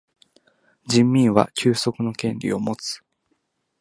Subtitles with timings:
[0.89, 3.01] 人民は休息の権利をもつ。